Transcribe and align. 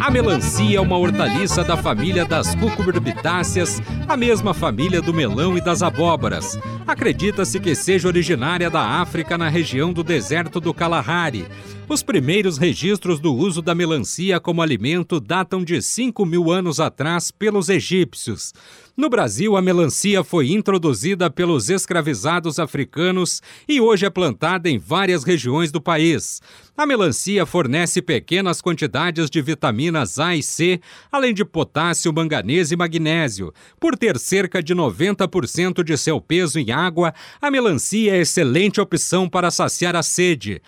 A 0.00 0.10
melancia 0.10 0.78
é 0.78 0.80
uma 0.80 0.96
hortaliça 0.96 1.62
da 1.62 1.76
família 1.76 2.24
das 2.24 2.54
cucurbitáceas, 2.54 3.82
a 4.08 4.16
mesma 4.16 4.54
família 4.54 5.02
do 5.02 5.12
melão 5.12 5.58
e 5.58 5.60
das 5.60 5.82
abóboras. 5.82 6.58
Acredita-se 6.86 7.60
que 7.60 7.74
seja 7.74 8.08
originária 8.08 8.70
da 8.70 8.80
África 8.80 9.36
na 9.36 9.50
região 9.50 9.92
do 9.92 10.02
deserto 10.02 10.58
do 10.58 10.72
Kalahari. 10.72 11.46
Os 11.86 12.02
primeiros 12.02 12.56
registros 12.56 13.20
do 13.20 13.34
uso 13.34 13.60
da 13.60 13.74
melancia 13.74 14.40
como 14.40 14.62
alimento 14.62 15.20
datam 15.20 15.62
de 15.62 15.82
5 15.82 16.24
mil 16.24 16.50
anos 16.50 16.80
atrás 16.80 17.30
pelos 17.30 17.68
egípcios. 17.68 18.54
No 19.00 19.08
Brasil, 19.08 19.56
a 19.56 19.62
melancia 19.62 20.22
foi 20.22 20.50
introduzida 20.50 21.30
pelos 21.30 21.70
escravizados 21.70 22.58
africanos 22.58 23.40
e 23.66 23.80
hoje 23.80 24.04
é 24.04 24.10
plantada 24.10 24.68
em 24.68 24.76
várias 24.76 25.24
regiões 25.24 25.72
do 25.72 25.80
país. 25.80 26.42
A 26.76 26.84
melancia 26.84 27.46
fornece 27.46 28.02
pequenas 28.02 28.60
quantidades 28.60 29.30
de 29.30 29.40
vitaminas 29.40 30.18
A 30.18 30.36
e 30.36 30.42
C, 30.42 30.82
além 31.10 31.32
de 31.32 31.46
potássio, 31.46 32.12
manganês 32.12 32.72
e 32.72 32.76
magnésio. 32.76 33.54
Por 33.80 33.96
ter 33.96 34.18
cerca 34.18 34.62
de 34.62 34.74
90% 34.74 35.82
de 35.82 35.96
seu 35.96 36.20
peso 36.20 36.58
em 36.58 36.70
água, 36.70 37.14
a 37.40 37.50
melancia 37.50 38.14
é 38.14 38.20
excelente 38.20 38.82
opção 38.82 39.30
para 39.30 39.50
saciar 39.50 39.96
a 39.96 40.02
sede. 40.02 40.60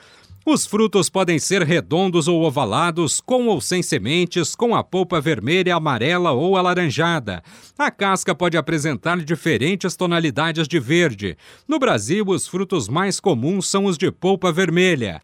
Os 0.44 0.66
frutos 0.66 1.08
podem 1.08 1.38
ser 1.38 1.62
redondos 1.62 2.26
ou 2.26 2.42
ovalados, 2.42 3.20
com 3.20 3.46
ou 3.46 3.60
sem 3.60 3.80
sementes, 3.80 4.56
com 4.56 4.74
a 4.74 4.82
polpa 4.82 5.20
vermelha, 5.20 5.76
amarela 5.76 6.32
ou 6.32 6.56
alaranjada. 6.56 7.42
A 7.78 7.92
casca 7.92 8.34
pode 8.34 8.56
apresentar 8.56 9.18
diferentes 9.18 9.94
tonalidades 9.94 10.66
de 10.66 10.80
verde. 10.80 11.36
No 11.68 11.78
Brasil, 11.78 12.24
os 12.26 12.48
frutos 12.48 12.88
mais 12.88 13.20
comuns 13.20 13.68
são 13.68 13.84
os 13.84 13.96
de 13.96 14.10
polpa 14.10 14.50
vermelha. 14.50 15.22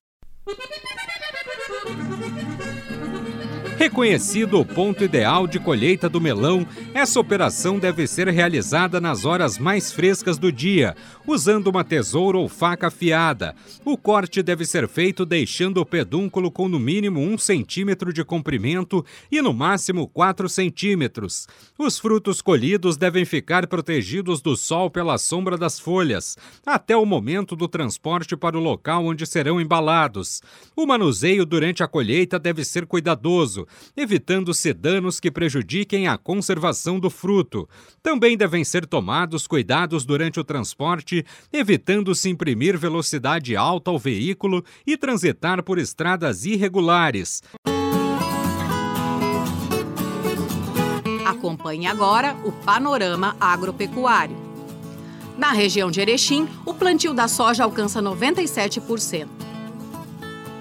Reconhecido 3.79 4.59
o 4.59 4.65
ponto 4.65 5.05
ideal 5.05 5.47
de 5.47 5.61
colheita 5.61 6.09
do 6.09 6.21
melão, 6.21 6.67
essa 6.93 7.21
operação 7.21 7.79
deve 7.79 8.09
ser 8.09 8.27
realizada 8.27 9.01
nas 9.01 9.25
horas 9.25 9.57
mais 9.57 9.93
frescas 9.93 10.37
do 10.37 10.51
dia, 10.51 10.97
usando 11.25 11.69
uma 11.69 11.85
tesoura 11.85 12.37
ou 12.37 12.49
faca 12.49 12.89
afiada. 12.89 13.55
O 13.85 13.97
corte 13.97 14.43
deve 14.43 14.65
ser 14.65 14.89
feito 14.89 15.25
deixando 15.25 15.81
o 15.81 15.87
pedúnculo 15.87 16.51
com 16.51 16.69
no 16.69 16.81
mínimo 16.81 17.21
um 17.21 17.39
centímetro 17.39 18.13
de 18.13 18.25
comprimento 18.25 19.07
e 19.31 19.41
no 19.41 19.55
máximo 19.55 20.09
4 20.09 20.49
centímetros. 20.49 21.47
Os 21.79 22.01
frutos 22.01 22.43
colhidos 22.43 22.97
devem 22.97 23.25
ficar 23.25 23.69
protegidos 23.69 24.43
do 24.43 24.57
sol 24.57 24.91
pela 24.91 25.17
sombra 25.19 25.57
das 25.57 25.79
folhas, 25.79 26.37
até 26.67 26.97
o 26.97 27.07
momento 27.07 27.55
do 27.55 27.69
transporte 27.69 28.37
para 28.37 28.59
o 28.59 28.61
local 28.61 29.07
onde 29.07 29.25
serão 29.25 29.61
embalados. 29.61 30.43
O 30.75 30.85
manuseio 30.85 31.47
durante 31.47 31.85
a 31.85 31.87
colheita 31.87 32.41
deve 32.41 32.65
ser 32.65 32.85
cuidadoso 32.85 33.68
evitando-se 33.97 34.73
danos 34.73 35.21
que 35.21 35.31
prejudiquem 35.31 36.09
a 36.09 36.17
conservação 36.17 36.99
do 36.99 37.11
fruto. 37.11 37.69
Também 38.03 38.37
devem 38.37 38.65
ser 38.65 38.87
tomados 38.87 39.47
cuidados 39.47 40.05
durante 40.05 40.39
o 40.39 40.45
transporte, 40.45 41.25
evitando-se 41.53 42.29
imprimir 42.29 42.79
velocidade 42.79 43.57
alta 43.57 43.91
ao 43.91 43.99
veículo 43.99 44.65
e 44.87 44.97
transitar 44.97 45.63
por 45.63 45.79
estradas 45.79 46.45
irregulares. 46.45 47.43
Acompanhe 51.25 51.87
agora 51.87 52.35
o 52.45 52.53
panorama 52.53 53.37
agropecuário. 53.41 54.37
Na 55.37 55.53
região 55.53 55.89
de 55.89 56.01
Erechim, 56.01 56.49
o 56.67 56.75
plantio 56.75 57.15
da 57.15 57.29
soja 57.29 57.63
alcança 57.63 58.03
97%. 58.03 59.29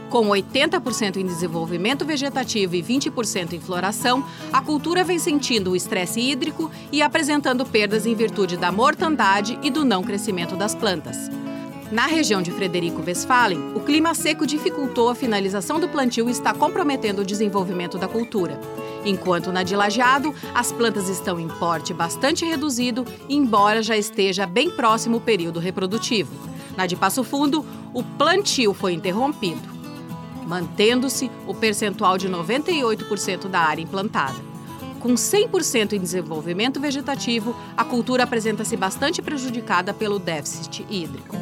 Com 0.09 0.29
80% 0.29 1.18
em 1.18 1.25
desenvolvimento 1.25 2.06
vegetativo 2.06 2.75
e 2.75 2.81
20% 2.81 3.53
em 3.53 3.59
floração, 3.59 4.23
a 4.53 4.62
cultura 4.62 5.03
vem 5.03 5.19
sentindo 5.19 5.72
o 5.72 5.75
estresse 5.75 6.22
hídrico 6.22 6.72
e 6.94 7.01
apresentando 7.01 7.66
perdas 7.66 8.06
em 8.06 8.16
virtude 8.16 8.56
da 8.56 8.72
mortandade 8.72 9.59
e 9.62 9.69
do 9.69 9.84
não 9.84 10.01
crescimento 10.01 10.56
das 10.56 10.73
plantas. 10.73 11.29
Na 11.91 12.06
região 12.06 12.41
de 12.41 12.51
Frederico 12.51 13.01
Westphalen, 13.06 13.73
o 13.75 13.81
clima 13.81 14.13
seco 14.13 14.47
dificultou 14.47 15.09
a 15.09 15.16
finalização 15.16 15.78
do 15.78 15.90
plantio 15.90 16.29
e 16.29 16.31
está 16.31 16.53
comprometendo 16.53 17.22
o 17.22 17.25
desenvolvimento 17.25 17.97
da 17.97 18.07
cultura. 18.07 18.59
Enquanto 19.06 19.51
na 19.51 19.63
de 19.63 19.75
Lajeado, 19.75 20.34
as 20.53 20.72
plantas 20.72 21.09
estão 21.09 21.39
em 21.39 21.47
porte 21.47 21.94
bastante 21.94 22.45
reduzido, 22.45 23.06
embora 23.29 23.81
já 23.81 23.95
esteja 23.95 24.45
bem 24.45 24.69
próximo 24.69 25.18
o 25.18 25.22
período 25.22 25.59
reprodutivo. 25.59 26.34
Na 26.78 26.85
de 26.85 26.95
Passo 26.95 27.24
Fundo, 27.24 27.66
o 27.94 28.03
plantio 28.03 28.74
foi 28.74 28.94
interrompido 28.94 29.77
mantendo-se 30.47 31.30
o 31.46 31.53
percentual 31.53 32.18
de 32.18 32.30
98% 32.30 33.50
da 33.50 33.59
área 33.59 33.81
implantada. 33.81 34.47
Com 35.00 35.13
100% 35.13 35.94
em 35.94 36.00
desenvolvimento 36.00 36.80
vegetativo, 36.80 37.56
a 37.75 37.84
cultura 37.84 38.24
apresenta-se 38.24 38.75
bastante 38.75 39.22
prejudicada 39.22 39.94
pelo 39.94 40.18
déficit 40.18 40.86
hídrico. 40.90 41.36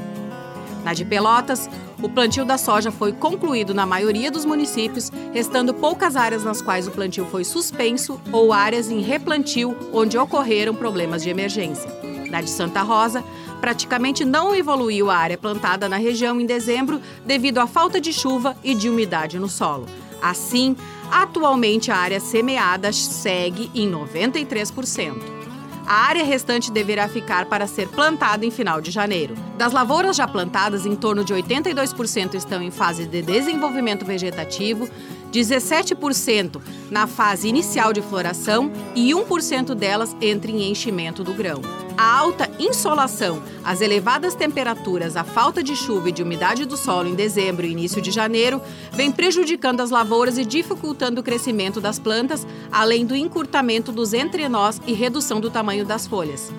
Na 0.83 0.93
de 0.93 1.05
Pelotas, 1.05 1.69
o 2.01 2.09
plantio 2.09 2.45
da 2.45 2.57
soja 2.57 2.91
foi 2.91 3.13
concluído 3.13 3.73
na 3.73 3.85
maioria 3.85 4.29
dos 4.29 4.45
municípios, 4.45 5.11
restando 5.33 5.73
poucas 5.73 6.15
áreas 6.15 6.43
nas 6.43 6.61
quais 6.61 6.87
o 6.87 6.91
plantio 6.91 7.25
foi 7.25 7.43
suspenso 7.43 8.19
ou 8.31 8.51
áreas 8.51 8.91
em 8.91 9.01
replantio 9.01 9.75
onde 9.93 10.17
ocorreram 10.17 10.75
problemas 10.75 11.23
de 11.23 11.29
emergência. 11.29 11.89
Na 12.29 12.41
de 12.41 12.49
Santa 12.49 12.81
Rosa, 12.81 13.23
praticamente 13.65 14.23
não 14.23 14.53
evoluiu 14.53 15.09
a 15.09 15.17
área 15.17 15.39
plantada 15.39 15.89
na 15.89 15.97
região 15.97 16.39
em 16.39 16.45
dezembro 16.45 17.01
devido 17.25 17.57
à 17.57 17.65
falta 17.65 17.99
de 17.99 18.13
chuva 18.13 18.55
e 18.63 18.75
de 18.75 18.87
umidade 18.87 19.39
no 19.39 19.49
solo. 19.49 19.87
Assim, 20.21 20.77
atualmente 21.09 21.89
a 21.89 21.97
área 21.97 22.19
semeada 22.19 22.93
segue 22.93 23.71
em 23.73 23.89
93%. 23.89 25.15
A 25.87 25.93
área 25.93 26.23
restante 26.23 26.71
deverá 26.71 27.07
ficar 27.07 27.45
para 27.45 27.65
ser 27.65 27.87
plantada 27.87 28.45
em 28.45 28.51
final 28.51 28.79
de 28.79 28.91
janeiro. 28.91 29.33
Das 29.57 29.73
lavouras 29.73 30.15
já 30.15 30.27
plantadas, 30.27 30.85
em 30.85 30.95
torno 30.95 31.25
de 31.25 31.33
82% 31.33 32.35
estão 32.35 32.61
em 32.61 32.69
fase 32.69 33.07
de 33.07 33.23
desenvolvimento 33.23 34.05
vegetativo, 34.05 34.87
17% 35.35 36.61
na 36.89 37.07
fase 37.07 37.47
inicial 37.47 37.91
de 37.91 38.01
floração 38.01 38.71
e 38.95 39.11
1% 39.11 39.75
delas 39.75 40.15
entra 40.21 40.49
em 40.49 40.69
enchimento 40.71 41.23
do 41.23 41.33
grão. 41.33 41.61
A 41.97 42.17
alta 42.17 42.49
insolação, 42.59 43.41
as 43.63 43.79
elevadas 43.79 44.35
temperaturas, 44.35 45.15
a 45.15 45.23
falta 45.23 45.63
de 45.63 45.75
chuva 45.75 46.09
e 46.09 46.11
de 46.11 46.21
umidade 46.21 46.65
do 46.65 46.75
solo 46.75 47.07
em 47.07 47.15
dezembro 47.15 47.65
e 47.65 47.71
início 47.71 48.01
de 48.01 48.11
janeiro 48.11 48.61
vem 48.91 49.11
prejudicando 49.11 49.81
as 49.81 49.91
lavouras 49.91 50.37
e 50.37 50.45
dificultando 50.45 51.21
o 51.21 51.23
crescimento 51.23 51.79
das 51.79 51.97
plantas, 51.97 52.45
além 52.71 53.05
do 53.05 53.15
encurtamento 53.15 53.91
dos 53.91 54.13
entrenós 54.13 54.81
e 54.85 54.93
redução 54.93 55.39
do 55.39 55.49
tamanho 55.49 55.85
das 55.85 56.05
folhas. 56.05 56.51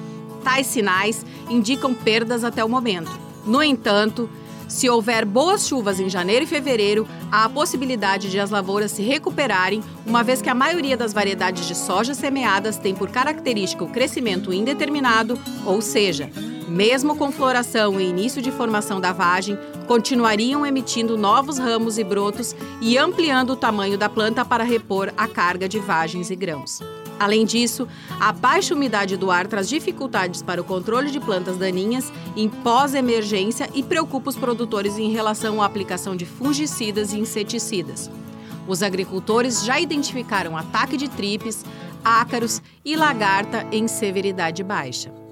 Tais 0.42 0.66
sinais 0.66 1.26
indicam 1.50 1.92
perdas 1.92 2.44
até 2.44 2.64
o 2.64 2.68
momento. 2.68 3.10
No 3.44 3.62
entanto, 3.62 4.30
se 4.68 4.88
houver 4.88 5.24
boas 5.24 5.66
chuvas 5.66 6.00
em 6.00 6.08
janeiro 6.08 6.44
e 6.44 6.48
fevereiro, 6.48 7.06
há 7.30 7.44
a 7.44 7.48
possibilidade 7.48 8.30
de 8.30 8.40
as 8.40 8.50
lavouras 8.50 8.90
se 8.90 9.02
recuperarem, 9.02 9.82
uma 10.04 10.22
vez 10.22 10.42
que 10.42 10.50
a 10.50 10.54
maioria 10.54 10.96
das 10.96 11.12
variedades 11.12 11.66
de 11.66 11.74
soja 11.74 12.14
semeadas 12.14 12.76
tem 12.76 12.94
por 12.94 13.10
característica 13.10 13.84
o 13.84 13.90
crescimento 13.90 14.52
indeterminado, 14.52 15.38
ou 15.64 15.80
seja, 15.80 16.30
mesmo 16.68 17.16
com 17.16 17.30
floração 17.30 18.00
e 18.00 18.04
início 18.04 18.42
de 18.42 18.50
formação 18.50 19.00
da 19.00 19.12
vagem, 19.12 19.56
continuariam 19.86 20.66
emitindo 20.66 21.16
novos 21.16 21.58
ramos 21.58 21.96
e 21.96 22.04
brotos 22.04 22.54
e 22.80 22.98
ampliando 22.98 23.50
o 23.50 23.56
tamanho 23.56 23.96
da 23.96 24.08
planta 24.08 24.44
para 24.44 24.64
repor 24.64 25.12
a 25.16 25.28
carga 25.28 25.68
de 25.68 25.78
vagens 25.78 26.30
e 26.30 26.36
grãos. 26.36 26.80
Além 27.18 27.46
disso, 27.46 27.88
a 28.20 28.30
baixa 28.30 28.74
umidade 28.74 29.16
do 29.16 29.30
ar 29.30 29.46
traz 29.46 29.68
dificuldades 29.68 30.42
para 30.42 30.60
o 30.60 30.64
controle 30.64 31.10
de 31.10 31.18
plantas 31.18 31.56
daninhas 31.56 32.12
em 32.36 32.48
pós-emergência 32.48 33.70
e 33.74 33.82
preocupa 33.82 34.28
os 34.28 34.36
produtores 34.36 34.98
em 34.98 35.10
relação 35.10 35.62
à 35.62 35.66
aplicação 35.66 36.14
de 36.14 36.26
fungicidas 36.26 37.12
e 37.12 37.18
inseticidas. 37.18 38.10
Os 38.68 38.82
agricultores 38.82 39.64
já 39.64 39.80
identificaram 39.80 40.56
ataque 40.56 40.96
de 40.96 41.08
tripes, 41.08 41.64
ácaros 42.04 42.60
e 42.84 42.96
lagarta 42.96 43.66
em 43.72 43.88
severidade 43.88 44.62
baixa. 44.62 45.25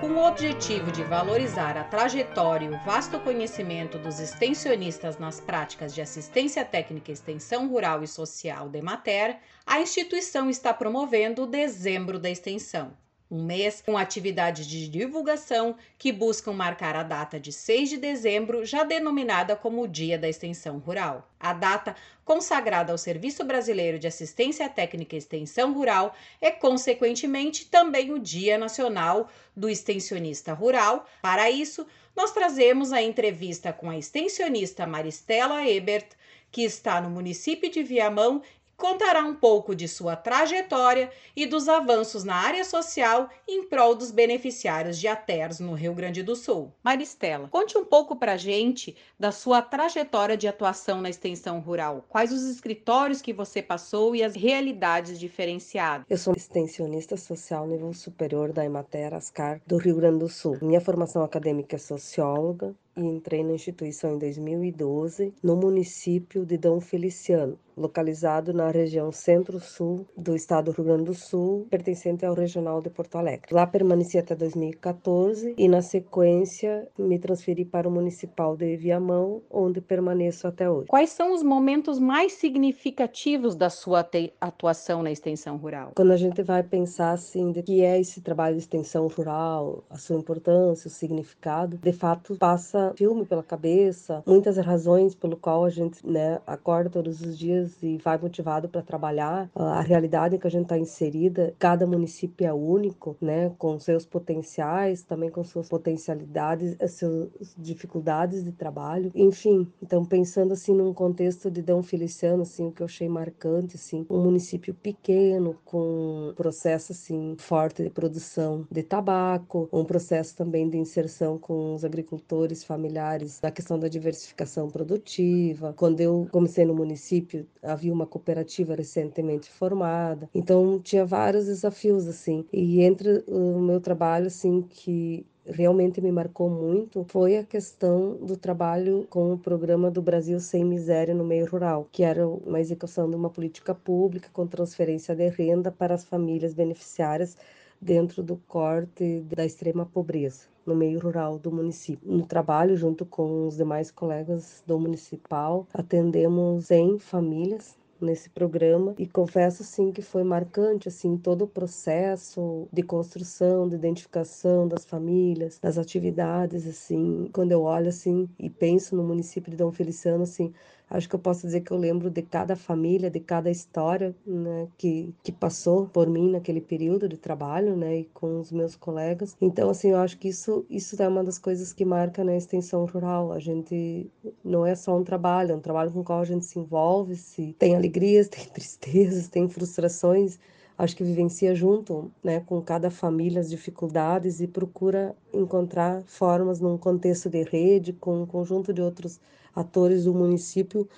Com 0.00 0.08
o 0.20 0.26
objetivo 0.26 0.90
de 0.92 1.02
valorizar 1.02 1.76
a 1.76 1.82
trajetória 1.84 2.66
e 2.66 2.68
o 2.68 2.78
vasto 2.84 3.18
conhecimento 3.20 3.98
dos 3.98 4.20
extensionistas 4.20 5.18
nas 5.18 5.40
práticas 5.40 5.92
de 5.94 6.02
assistência 6.02 6.64
técnica 6.64 7.10
extensão 7.10 7.66
rural 7.68 8.02
e 8.02 8.06
social 8.06 8.68
de 8.68 8.82
Mater, 8.82 9.38
a 9.66 9.80
instituição 9.80 10.50
está 10.50 10.74
promovendo 10.74 11.44
o 11.44 11.46
Dezembro 11.46 12.18
da 12.18 12.28
Extensão, 12.28 12.92
um 13.30 13.42
mês 13.42 13.80
com 13.80 13.96
atividades 13.96 14.66
de 14.66 14.88
divulgação 14.88 15.76
que 15.98 16.12
buscam 16.12 16.52
marcar 16.52 16.94
a 16.94 17.02
data 17.02 17.40
de 17.40 17.52
6 17.52 17.90
de 17.90 17.96
dezembro, 17.96 18.64
já 18.64 18.84
denominada 18.84 19.56
como 19.56 19.82
o 19.82 19.88
Dia 19.88 20.18
da 20.18 20.28
Extensão 20.28 20.78
Rural. 20.78 21.28
A 21.40 21.52
data, 21.52 21.96
consagrada 22.24 22.92
ao 22.92 22.98
Serviço 22.98 23.44
Brasileiro 23.44 23.98
de 23.98 24.06
Assistência 24.06 24.68
Técnica 24.68 25.14
e 25.14 25.18
Extensão 25.18 25.72
Rural, 25.72 26.14
é 26.40 26.50
consequentemente 26.50 27.66
também 27.66 28.12
o 28.12 28.18
Dia 28.18 28.58
Nacional 28.58 29.28
do 29.56 29.68
Extensionista 29.68 30.52
Rural. 30.52 31.06
Para 31.22 31.50
isso, 31.50 31.86
nós 32.14 32.32
trazemos 32.32 32.92
a 32.92 33.02
entrevista 33.02 33.72
com 33.72 33.90
a 33.90 33.98
extensionista 33.98 34.86
Maristela 34.86 35.66
Ebert, 35.66 36.06
que 36.52 36.62
está 36.62 37.00
no 37.00 37.10
município 37.10 37.68
de 37.68 37.82
Viamão 37.82 38.40
contará 38.76 39.24
um 39.24 39.34
pouco 39.34 39.74
de 39.74 39.88
sua 39.88 40.16
trajetória 40.16 41.10
e 41.34 41.46
dos 41.46 41.68
avanços 41.68 42.24
na 42.24 42.34
área 42.34 42.64
social 42.64 43.28
em 43.46 43.64
prol 43.68 43.94
dos 43.94 44.10
beneficiários 44.10 44.98
de 44.98 45.08
ATERS 45.08 45.60
no 45.60 45.74
Rio 45.74 45.94
Grande 45.94 46.22
do 46.22 46.36
Sul. 46.36 46.72
Maristela, 46.82 47.48
conte 47.48 47.76
um 47.78 47.84
pouco 47.84 48.16
para 48.16 48.32
a 48.32 48.36
gente 48.36 48.96
da 49.18 49.32
sua 49.32 49.62
trajetória 49.62 50.36
de 50.36 50.48
atuação 50.48 51.00
na 51.00 51.10
extensão 51.10 51.60
rural. 51.60 52.04
Quais 52.08 52.32
os 52.32 52.42
escritórios 52.42 53.22
que 53.22 53.32
você 53.32 53.62
passou 53.62 54.14
e 54.14 54.22
as 54.22 54.34
realidades 54.34 55.18
diferenciadas? 55.18 56.06
Eu 56.08 56.18
sou 56.18 56.34
extensionista 56.34 57.16
social 57.16 57.66
nível 57.66 57.92
superior 57.92 58.52
da 58.52 58.64
Emater 58.64 59.14
Ascar 59.14 59.60
do 59.66 59.76
Rio 59.76 59.96
Grande 59.96 60.18
do 60.18 60.28
Sul. 60.28 60.58
Minha 60.60 60.80
formação 60.80 61.22
acadêmica 61.22 61.76
é 61.76 61.78
socióloga, 61.78 62.74
e 62.96 63.00
entrei 63.00 63.42
na 63.42 63.52
instituição 63.52 64.14
em 64.14 64.18
2012, 64.18 65.34
no 65.42 65.56
município 65.56 66.44
de 66.44 66.56
Dom 66.56 66.80
Feliciano, 66.80 67.58
localizado 67.76 68.52
na 68.52 68.70
região 68.70 69.10
centro-sul 69.10 70.06
do 70.16 70.34
estado 70.36 70.66
do 70.66 70.72
Rio 70.72 70.84
Grande 70.84 71.04
do 71.04 71.14
Sul, 71.14 71.66
pertencente 71.70 72.24
ao 72.24 72.34
Regional 72.34 72.80
de 72.80 72.88
Porto 72.90 73.16
Alegre. 73.16 73.52
Lá 73.52 73.66
permaneci 73.66 74.16
até 74.16 74.34
2014 74.34 75.54
e, 75.58 75.68
na 75.68 75.82
sequência, 75.82 76.88
me 76.98 77.18
transferi 77.18 77.64
para 77.64 77.88
o 77.88 77.90
Municipal 77.90 78.56
de 78.56 78.76
Viamão, 78.76 79.42
onde 79.50 79.80
permaneço 79.80 80.46
até 80.46 80.70
hoje. 80.70 80.86
Quais 80.86 81.10
são 81.10 81.34
os 81.34 81.42
momentos 81.42 81.98
mais 81.98 82.34
significativos 82.34 83.54
da 83.54 83.68
sua 83.68 84.08
atuação 84.40 85.02
na 85.02 85.10
extensão 85.10 85.56
rural? 85.56 85.92
Quando 85.96 86.12
a 86.12 86.16
gente 86.16 86.42
vai 86.42 86.62
pensar 86.62 87.12
assim, 87.12 87.50
de 87.50 87.62
que 87.62 87.82
é 87.82 88.00
esse 88.00 88.20
trabalho 88.20 88.56
de 88.56 88.62
extensão 88.62 89.06
rural, 89.08 89.84
a 89.90 89.98
sua 89.98 90.16
importância, 90.16 90.88
o 90.88 90.90
significado, 90.90 91.76
de 91.76 91.92
fato 91.92 92.36
passa 92.36 92.83
filme 92.96 93.24
pela 93.24 93.42
cabeça, 93.42 94.22
muitas 94.26 94.56
razões 94.58 95.14
pelo 95.14 95.36
qual 95.36 95.64
a 95.64 95.70
gente 95.70 96.06
né, 96.06 96.40
acorda 96.46 96.90
todos 96.90 97.20
os 97.20 97.38
dias 97.38 97.82
e 97.82 97.98
vai 97.98 98.18
motivado 98.18 98.68
para 98.68 98.82
trabalhar. 98.82 99.50
A 99.54 99.80
realidade 99.80 100.36
em 100.36 100.38
que 100.38 100.46
a 100.46 100.50
gente 100.50 100.64
está 100.64 100.78
inserida, 100.78 101.54
cada 101.58 101.86
município 101.86 102.46
é 102.46 102.52
único, 102.52 103.16
né, 103.20 103.52
com 103.58 103.78
seus 103.78 104.04
potenciais, 104.04 105.02
também 105.02 105.30
com 105.30 105.44
suas 105.44 105.68
potencialidades, 105.68 106.76
suas 106.90 107.54
dificuldades 107.56 108.44
de 108.44 108.52
trabalho, 108.52 109.10
enfim. 109.14 109.66
Então, 109.82 110.04
pensando 110.04 110.52
assim 110.52 110.74
num 110.74 110.92
contexto 110.92 111.50
de 111.50 111.62
Dom 111.62 111.82
Feliciano, 111.82 112.42
assim, 112.42 112.66
o 112.66 112.72
que 112.72 112.82
eu 112.82 112.86
achei 112.86 113.08
marcante, 113.08 113.76
assim, 113.76 114.06
um 114.08 114.22
município 114.22 114.74
pequeno 114.74 115.56
com 115.64 116.32
processo 116.36 116.92
assim 116.92 117.36
forte 117.38 117.82
de 117.82 117.90
produção 117.90 118.66
de 118.70 118.82
tabaco, 118.82 119.68
um 119.72 119.84
processo 119.84 120.36
também 120.36 120.68
de 120.68 120.76
inserção 120.76 121.38
com 121.38 121.74
os 121.74 121.84
agricultores 121.84 122.64
familiares 122.74 123.40
na 123.40 123.52
questão 123.52 123.78
da 123.78 123.88
diversificação 123.88 124.68
produtiva. 124.68 125.72
Quando 125.76 126.00
eu 126.00 126.26
comecei 126.32 126.64
no 126.64 126.74
município, 126.74 127.46
havia 127.62 127.92
uma 127.92 128.06
cooperativa 128.06 128.74
recentemente 128.74 129.48
formada. 129.48 130.28
Então 130.34 130.80
tinha 130.80 131.04
vários 131.04 131.46
desafios 131.46 132.08
assim. 132.08 132.44
E 132.52 132.82
entre 132.82 133.22
o 133.28 133.60
meu 133.60 133.80
trabalho 133.80 134.26
assim 134.26 134.62
que 134.62 135.24
realmente 135.46 136.00
me 136.00 136.10
marcou 136.10 136.48
muito 136.48 137.04
foi 137.04 137.36
a 137.36 137.44
questão 137.44 138.16
do 138.16 138.36
trabalho 138.36 139.06
com 139.10 139.34
o 139.34 139.38
programa 139.38 139.90
do 139.90 140.00
Brasil 140.00 140.40
Sem 140.40 140.64
Miséria 140.64 141.14
no 141.14 141.24
meio 141.24 141.46
rural, 141.46 141.86
que 141.92 142.02
era 142.02 142.26
uma 142.26 142.60
execução 142.60 143.08
de 143.08 143.14
uma 143.14 143.30
política 143.30 143.74
pública 143.74 144.28
com 144.32 144.46
transferência 144.46 145.14
de 145.14 145.28
renda 145.28 145.70
para 145.70 145.94
as 145.94 146.04
famílias 146.04 146.54
beneficiárias 146.54 147.36
dentro 147.84 148.22
do 148.22 148.36
corte 148.48 149.20
da 149.20 149.44
extrema 149.44 149.84
pobreza 149.84 150.48
no 150.64 150.74
meio 150.74 150.98
rural 150.98 151.38
do 151.38 151.52
município. 151.52 152.10
No 152.10 152.26
trabalho, 152.26 152.76
junto 152.76 153.04
com 153.04 153.46
os 153.46 153.56
demais 153.56 153.90
colegas 153.90 154.62
do 154.66 154.78
municipal, 154.78 155.66
atendemos 155.74 156.66
100 156.66 156.98
famílias 156.98 157.76
nesse 158.00 158.28
programa 158.30 158.94
e 158.98 159.06
confesso 159.06 159.62
sim 159.62 159.92
que 159.92 160.02
foi 160.02 160.24
marcante 160.24 160.88
assim 160.88 161.16
todo 161.16 161.42
o 161.42 161.48
processo 161.48 162.68
de 162.72 162.82
construção, 162.82 163.68
de 163.68 163.76
identificação 163.76 164.66
das 164.66 164.84
famílias, 164.84 165.58
das 165.58 165.78
atividades 165.78 166.66
assim. 166.66 167.28
Quando 167.32 167.52
eu 167.52 167.62
olho 167.62 167.88
assim 167.88 168.28
e 168.38 168.50
penso 168.50 168.96
no 168.96 169.04
município 169.04 169.50
de 169.50 169.56
Dom 169.56 169.72
Feliciano 169.72 170.22
assim, 170.24 170.52
Acho 170.88 171.08
que 171.08 171.14
eu 171.14 171.18
posso 171.18 171.46
dizer 171.46 171.62
que 171.62 171.70
eu 171.70 171.76
lembro 171.76 172.10
de 172.10 172.22
cada 172.22 172.54
família, 172.54 173.10
de 173.10 173.18
cada 173.18 173.50
história 173.50 174.14
né, 174.26 174.68
que, 174.76 175.14
que 175.22 175.32
passou 175.32 175.86
por 175.88 176.08
mim 176.08 176.30
naquele 176.30 176.60
período 176.60 177.08
de 177.08 177.16
trabalho, 177.16 177.76
né, 177.76 178.00
e 178.00 178.04
com 178.12 178.38
os 178.38 178.52
meus 178.52 178.76
colegas. 178.76 179.36
Então, 179.40 179.70
assim, 179.70 179.90
eu 179.90 179.98
acho 179.98 180.18
que 180.18 180.28
isso, 180.28 180.64
isso 180.68 181.00
é 181.02 181.08
uma 181.08 181.24
das 181.24 181.38
coisas 181.38 181.72
que 181.72 181.84
marca 181.84 182.22
na 182.22 182.36
extensão 182.36 182.84
rural. 182.84 183.32
A 183.32 183.40
gente 183.40 184.10
não 184.44 184.64
é 184.64 184.74
só 184.74 184.96
um 184.96 185.04
trabalho, 185.04 185.52
é 185.52 185.56
um 185.56 185.60
trabalho 185.60 185.90
com 185.90 186.00
o 186.00 186.04
qual 186.04 186.20
a 186.20 186.24
gente 186.24 186.44
se 186.44 186.58
envolve, 186.58 187.16
se 187.16 187.54
tem 187.58 187.74
alegrias, 187.74 188.28
tem 188.28 188.44
tristezas, 188.46 189.28
tem 189.28 189.48
frustrações 189.48 190.38
acho 190.76 190.96
que 190.96 191.04
vivencia 191.04 191.54
junto, 191.54 192.10
né, 192.22 192.40
com 192.40 192.60
cada 192.62 192.90
família 192.90 193.40
as 193.40 193.50
dificuldades 193.50 194.40
e 194.40 194.46
procura 194.48 195.14
encontrar 195.32 196.02
formas 196.06 196.60
num 196.60 196.76
contexto 196.78 197.30
de 197.30 197.42
rede 197.42 197.92
com 197.92 198.22
um 198.22 198.26
conjunto 198.26 198.72
de 198.72 198.82
outros 198.82 199.20
atores 199.54 200.04
do 200.04 200.14
município 200.14 200.88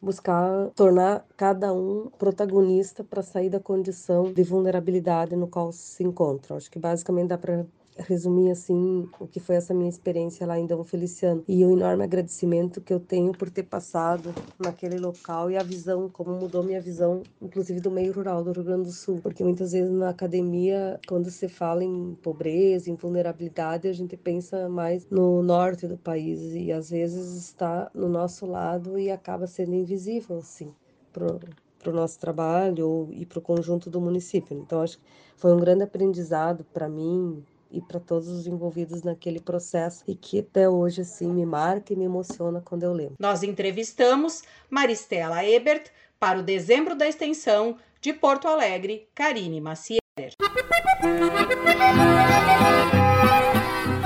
buscar 0.00 0.70
tornar 0.74 1.26
cada 1.36 1.72
um 1.72 2.10
protagonista 2.18 3.02
para 3.02 3.22
sair 3.22 3.50
da 3.50 3.60
condição 3.60 4.32
de 4.32 4.42
vulnerabilidade 4.42 5.34
no 5.36 5.48
qual 5.48 5.72
se 5.72 6.04
encontra. 6.04 6.56
Acho 6.56 6.70
que 6.70 6.78
basicamente 6.78 7.28
dá 7.28 7.38
para 7.38 7.66
resumir 7.98 8.50
assim 8.50 9.08
o 9.18 9.26
que 9.26 9.40
foi 9.40 9.56
essa 9.56 9.72
minha 9.72 9.88
experiência 9.88 10.46
lá 10.46 10.58
em 10.58 10.66
Dom 10.66 10.84
Feliciano 10.84 11.42
e 11.48 11.64
o 11.64 11.72
enorme 11.72 12.04
agradecimento 12.04 12.80
que 12.80 12.92
eu 12.92 13.00
tenho 13.00 13.32
por 13.32 13.50
ter 13.50 13.62
passado 13.62 14.34
naquele 14.58 14.98
local 14.98 15.50
e 15.50 15.56
a 15.56 15.62
visão 15.62 16.08
como 16.08 16.32
mudou 16.32 16.62
minha 16.62 16.80
visão 16.80 17.22
inclusive 17.40 17.80
do 17.80 17.90
meio 17.90 18.12
rural 18.12 18.44
do 18.44 18.52
Rio 18.52 18.64
Grande 18.64 18.84
do 18.84 18.92
Sul 18.92 19.20
porque 19.22 19.42
muitas 19.42 19.72
vezes 19.72 19.90
na 19.90 20.10
academia 20.10 21.00
quando 21.06 21.30
se 21.30 21.48
fala 21.48 21.82
em 21.82 22.16
pobreza 22.22 22.90
em 22.90 22.94
vulnerabilidade 22.94 23.88
a 23.88 23.92
gente 23.92 24.16
pensa 24.16 24.68
mais 24.68 25.06
no 25.10 25.42
norte 25.42 25.86
do 25.86 25.96
país 25.96 26.54
e 26.54 26.72
às 26.72 26.90
vezes 26.90 27.36
está 27.36 27.90
no 27.94 28.08
nosso 28.08 28.46
lado 28.46 28.98
e 28.98 29.10
acaba 29.10 29.46
sendo 29.46 29.74
invisível 29.74 30.38
assim 30.38 30.72
pro 31.12 31.40
para 31.86 31.92
o 31.92 31.94
nosso 31.94 32.18
trabalho 32.18 33.08
e 33.12 33.24
para 33.24 33.38
o 33.38 33.42
conjunto 33.42 33.88
do 33.88 34.00
município. 34.00 34.58
Então, 34.58 34.82
acho 34.82 34.98
que 34.98 35.04
foi 35.36 35.52
um 35.52 35.60
grande 35.60 35.84
aprendizado 35.84 36.64
para 36.72 36.88
mim, 36.88 37.44
e 37.70 37.80
para 37.80 38.00
todos 38.00 38.28
os 38.28 38.46
envolvidos 38.46 39.02
naquele 39.02 39.40
processo 39.40 40.02
e 40.06 40.14
que 40.14 40.40
até 40.40 40.68
hoje 40.68 41.02
assim 41.02 41.32
me 41.32 41.44
marca 41.44 41.92
e 41.92 41.96
me 41.96 42.04
emociona 42.04 42.60
quando 42.64 42.82
eu 42.82 42.92
lembro. 42.92 43.16
Nós 43.18 43.42
entrevistamos 43.42 44.42
Maristela 44.70 45.44
Ebert 45.44 45.90
para 46.18 46.38
o 46.38 46.42
Dezembro 46.42 46.94
da 46.94 47.06
Extensão 47.06 47.76
de 48.00 48.12
Porto 48.12 48.48
Alegre, 48.48 49.08
Karine 49.14 49.60
Macier. 49.60 50.00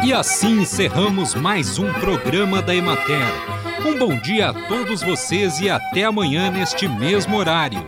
E 0.04 0.12
assim 0.12 0.60
encerramos 0.60 1.34
mais 1.34 1.78
um 1.78 1.92
programa 1.94 2.62
da 2.62 2.74
Emater. 2.74 3.60
Um 3.86 3.98
bom 3.98 4.18
dia 4.18 4.50
a 4.50 4.68
todos 4.68 5.02
vocês 5.02 5.60
e 5.60 5.70
até 5.70 6.04
amanhã 6.04 6.50
neste 6.50 6.88
mesmo 6.88 7.36
horário. 7.36 7.86